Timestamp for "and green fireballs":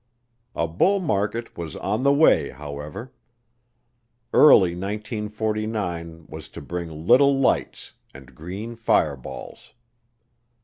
8.11-9.75